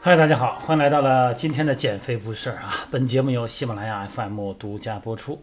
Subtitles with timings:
[0.00, 2.86] 嗨，大家好，欢迎来到了今天的减肥不是事儿啊！
[2.92, 5.42] 本节目由喜马拉雅 FM 独家播出。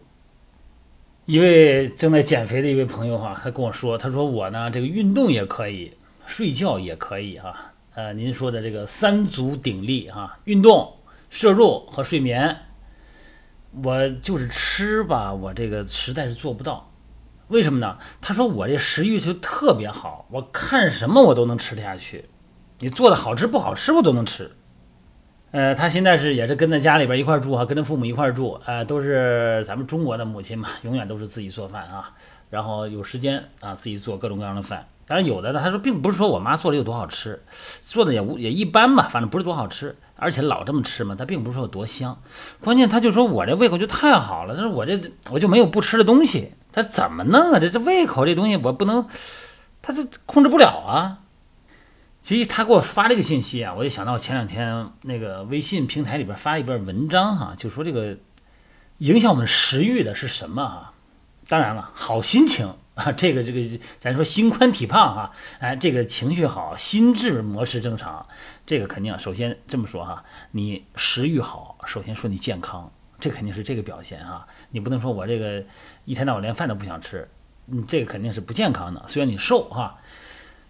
[1.26, 5.94] 一位正在减肥的一位朋友哈、他跟我说，他说我呢这个运动也可以，
[6.24, 10.96] 睡觉也可以啊、呃，您说的这个三足鼎立啊、运动、
[11.28, 12.56] 摄入和睡眠，
[13.84, 16.90] 我就是吃吧，我这个实在是做不到。
[17.48, 17.96] 为什么呢？
[18.20, 22.28] 他说我这食欲就特别好，我看什么我都能吃得下去。
[22.80, 24.50] 你做的好吃不好吃我都能吃。
[25.52, 32.12] 呃，他现在是也是跟在家里边一块住哈，跟着父母一块住，呃，都是咱们中国的母亲嘛，永远都是自己做饭啊，
[32.50, 34.86] 然后有时间啊自己做各种各样的饭。
[35.06, 37.40] 当然有的呢，他说并不是说我妈做的有多好吃，
[37.80, 42.20] 做的也无也一般吧，反正不是多好吃，而且老这么吃嘛，他并不是说有多香。
[42.60, 45.00] 关键他就说我这胃口就太好了，他说我这
[45.30, 47.58] 我就没有不吃的东西，他怎么弄啊？
[47.58, 49.08] 这这胃口这东西我不能，
[49.80, 51.20] 他这控制不了啊。
[52.20, 58.18] 其实他给我发这个信息啊，我就想到前两天那个微信平台里边发了一篇文章哈、就说这个
[58.98, 60.92] 影响我们食欲的是什么啊、
[61.48, 68.26] 当然了，好心情啊，这个这个咱说心宽体胖哈、哎，这个情绪好，心智模式正常，
[68.66, 75.64] 这个肯定首先这么说哈、你食欲好，首先说你健康，这肯定是这个表现啊、你不能说我这个
[76.04, 77.28] 一天到晚连饭都不想吃，
[77.64, 79.02] 你，这个肯定是不健康的。
[79.06, 79.98] 虽然你瘦哈、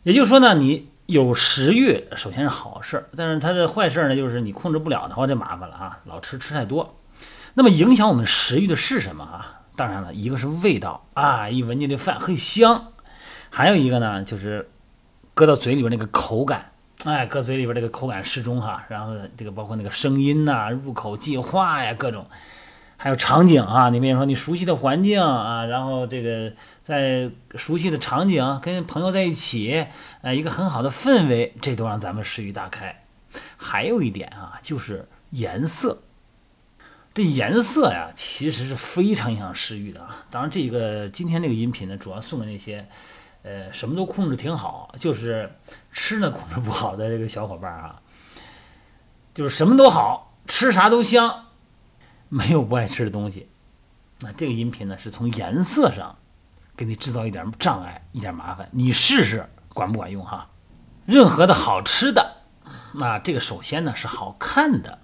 [0.03, 6.97] 也就是说呢，你有食欲，首先是好事儿，但是它的坏事呢，就是你控制不了的话，就麻烦了啊，老吃吃太多。
[7.55, 9.63] 那么影响我们食欲的是什么啊？
[9.75, 12.93] 当然了，一个是味道啊，一闻见这饭很香，
[13.51, 14.71] 还有一个呢，就是
[15.35, 16.73] 搁到嘴里边那个口感，
[17.07, 22.27] 哎，搁嘴里边这个口感适中哈，然后这个包括那个声音呐、入口即化呀，各种。
[22.99, 29.87] 还有场景啊，你比如说你熟悉的环境啊，然后这个在熟悉的场景跟朋友在一起，
[30.23, 33.05] 呃，一个很好的氛围，这都让咱们食欲大开。
[33.57, 36.03] 还有一点啊，就是颜色，
[37.13, 40.25] 这颜色呀，其实是非常影响食欲的啊。
[40.31, 42.89] 当然，这个今天这个音频呢，主要送给那些
[43.47, 45.53] 呃什么都控制挺好，就是
[45.93, 48.03] 吃呢控制不好的这个小伙伴啊，
[49.33, 51.45] 就是什么都好吃啥都香。
[52.29, 53.49] 没有不爱吃的东西。
[54.19, 56.17] 那这个音频呢，是从颜色上
[56.77, 58.69] 给你制造一点障碍，一点麻烦。
[58.73, 60.49] 你试试管不管用哈？
[61.05, 62.39] 任何的好吃的，
[62.95, 64.99] 那这个首先呢是好看的，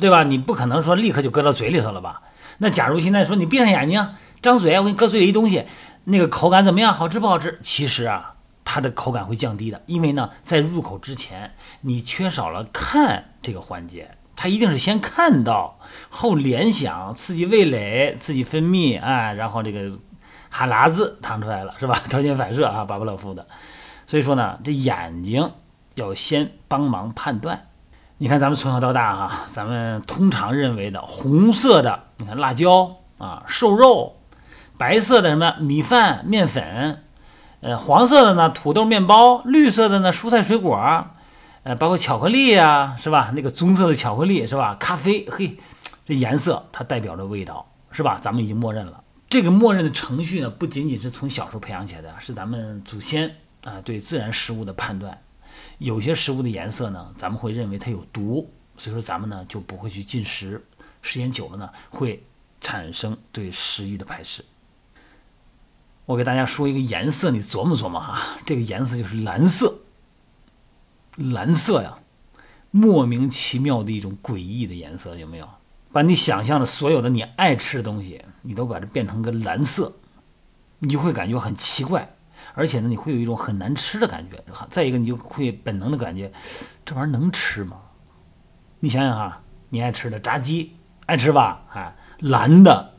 [0.00, 0.22] 对吧？
[0.22, 2.22] 你不可能说立刻就搁到嘴里头了吧？
[2.58, 5.66] 那假如现在说你闭上眼睛，张嘴，我给你搁嘴里一东西，
[6.10, 6.92] 那个口感怎么样？
[6.92, 7.58] 好吃不好吃？
[7.62, 14.12] 其实啊，它的口感会降低的，因为呢，在入口之前，你缺少了看这个环节。
[14.34, 19.90] 它一定是先看到，后联想，刺激味蕾，刺激分泌，哎，然后这个
[20.48, 22.00] 哈喇子淌出来了，是吧？
[22.08, 23.46] 条件反射啊，巴甫洛夫的。
[24.06, 25.52] 所以说呢，这眼睛
[25.96, 27.66] 要先帮忙判断。
[28.18, 34.17] 你看咱们从小到大哈、咱们通常认为的红色的，你看辣椒啊，瘦肉；
[34.78, 36.98] 白色的什么米饭、面粉；
[37.60, 41.08] 呃，黄色的呢土豆、面包；绿色的呢蔬菜、水果。
[41.64, 43.32] 呃，包括巧克力呀、是吧？
[43.34, 44.76] 那个棕色的巧克力是吧？
[44.76, 45.58] 咖啡，嘿，
[46.06, 48.16] 这颜色它代表着味道，是吧？
[48.18, 49.02] 咱们已经默认了。
[49.28, 55.20] 这个默认的程序呢，不仅仅是从小时候培养起来的，是咱们祖先啊、对自然食物的判断。
[55.78, 60.64] 有些食物的颜色呢，咱们会认为它有毒，所以说咱们呢就不会去进食。
[61.02, 62.24] 时间久了呢，会
[62.60, 64.42] 产生对食欲的排斥。
[66.08, 69.80] 我给大家说一个颜色，你琢磨琢磨哈，这个颜色就是蓝色。
[71.18, 71.98] 蓝色呀，
[72.70, 75.46] 莫名其妙的一种诡异的颜色，有没有？
[75.92, 79.96] 把你想象的所有的你爱吃的东西，你都把它变成个蓝色，
[80.78, 82.16] 你就会感觉很奇怪，
[82.54, 84.42] 而且呢，你会有一种很难吃的感觉。
[84.70, 86.32] 再一个，你就会本能的感觉，
[86.86, 87.82] 这玩意儿能吃吗？
[88.80, 90.74] 你想想哈，你爱吃的炸鸡，
[91.04, 91.66] 爱吃吧？
[91.74, 92.94] 哎，蓝的，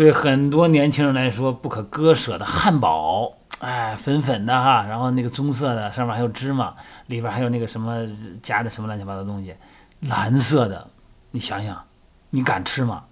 [0.00, 3.36] 对很多年轻人来说不可割舍的汉堡。
[3.58, 6.74] 哎，粉粉的哈，然后那个棕色的，上面还有芝麻，
[7.08, 8.08] 里边还有那个什么
[8.42, 9.54] 加的什么乱七八糟东西，
[10.00, 10.88] 蓝色的，
[11.32, 11.84] 你想想，
[12.30, 13.04] 你敢吃吗？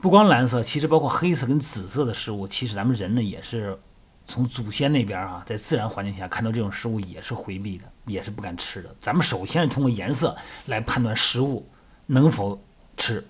[0.00, 3.76] 不光蓝色，其实包括黑色跟紫色的食物，其实咱们人呢也是
[4.24, 8.94] 从祖先那边啊，在自然环境下看到这种食物也是回避的，也是不敢吃的。
[9.00, 11.68] 咱们首先是通过颜色来判断食物
[12.06, 12.56] 能否
[12.96, 13.26] 吃，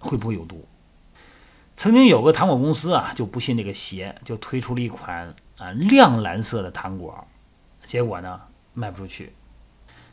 [0.00, 0.66] 会不会有毒。
[1.76, 5.34] 曾经有个糖果公司啊，就不信这个邪，就推出了一款。
[5.58, 7.26] 啊，亮蓝色的糖果，
[7.82, 8.38] 结果呢
[8.74, 9.32] 卖不出去。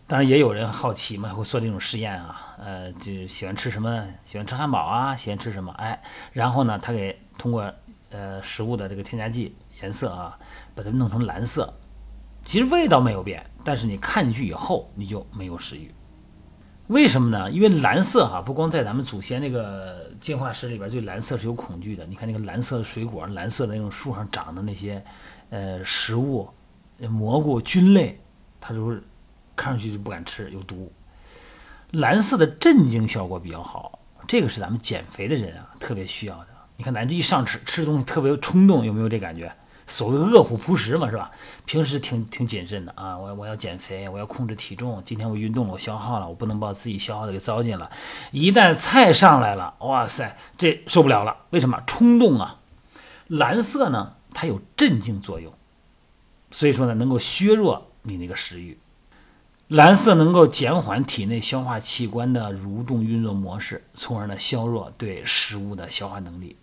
[0.08, 4.08] 当然也有人好奇嘛，会做这种实验啊，呃，就喜欢吃什么？
[4.24, 5.74] 喜欢吃汉堡啊，喜欢吃什么？
[5.74, 6.02] 哎，
[6.32, 7.70] 然后呢，他给通过
[8.10, 10.40] 呃食物的这个添加剂颜色啊，
[10.74, 11.74] 把它弄成蓝色，
[12.46, 15.94] 其实味道没有变，但是你看进去以后你就没有食欲。
[16.94, 17.50] 为什么呢？
[17.50, 22.06] 因为蓝色哈，不光在咱们祖先那个进化史里边对蓝色是有恐惧的。
[22.06, 25.04] 你看那个蓝色的水果，蓝色的那种树上长的那些
[25.50, 26.48] 呃食物，
[27.00, 28.22] 蘑菇、菌类，
[28.62, 29.04] 它就是
[29.56, 30.92] 看上去就不敢吃，有毒。
[31.90, 33.98] 蓝色的镇静效果比较好，
[34.28, 36.48] 这个是咱们减肥的人啊特别需要的。
[36.78, 39.52] 你看咱这一上吃吃东西特别冲动，有没有这感觉？
[39.86, 41.32] 所谓饿虎扑食嘛，是吧？
[41.66, 45.02] 平时挺挺谨慎的啊，我我要减肥，我要控制体重。
[45.06, 47.90] 今天我运动了，我消耗了，我不能把自己消耗的给糟践了。
[48.32, 51.36] 一旦菜上来了，哇塞，这受不了了。
[51.50, 51.82] 为什么？
[51.86, 52.60] 冲动啊！
[53.28, 55.54] 蓝色呢，它有镇静作用，
[56.50, 58.80] 所以说呢，能够削弱你那个食欲。
[59.68, 66.56] 蓝色能够减缓体内消化器官的蠕动运作模式，从而呢削弱对食物的消化能力。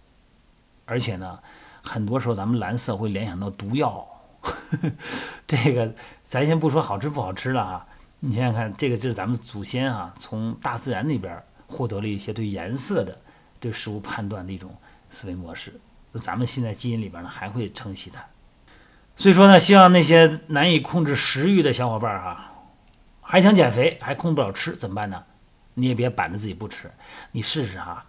[0.84, 1.38] 而且呢。
[1.82, 4.06] 很多时候，咱们蓝色会联想到毒药，
[5.46, 5.92] 这个
[6.22, 7.86] 咱先不说好吃不好吃了哈。
[8.20, 13.18] 你想想看，这个就是咱们祖先啊，从大自然那边获得了一些对颜色的、
[13.58, 14.74] 对食物判断的一种
[15.08, 15.80] 思维模式。
[16.14, 18.24] 咱们现在基因里边呢还会承袭它。
[19.16, 22.52] 所以说呢，希望那些难以控制食欲的小伙伴啊，
[23.20, 25.22] 还想减肥还控制不了吃怎么办呢？
[25.74, 26.90] 你也别板着自己不吃，
[27.32, 28.04] 你试试哈，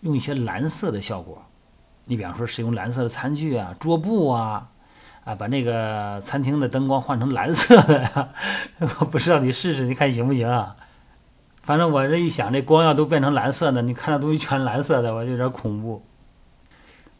[0.00, 1.44] 用一些蓝色的效果。
[2.06, 4.68] 你比方说使用蓝色的餐具啊、桌布啊，
[5.24, 8.28] 啊，把那个餐厅的灯光换成蓝色的呀，
[9.00, 10.76] 我不知道你试试，你看行不行啊？
[11.62, 16.04] 反正我这一想，这光要都变成蓝色的，你看到东西全蓝色的，我有点恐怖。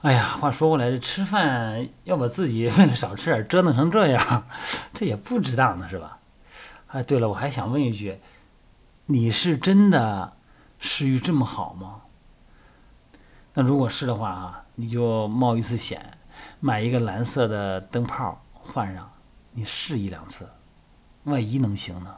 [0.03, 4.47] 哎呀，话说过来，这吃饭要把自己 为了少吃点折腾成这样，
[4.93, 6.19] 这也不值当的是吧？
[6.89, 8.21] 哎，对了，我还想问一句，
[9.07, 10.35] 你是真的
[10.79, 12.03] 食欲这么好吗？
[13.55, 14.64] 那如果是的话啊？
[14.75, 16.19] 你就冒一次险，
[16.61, 19.11] 买一个蓝色的灯泡换上，
[19.53, 20.49] 你试一两次，
[21.25, 22.17] 万一能行呢？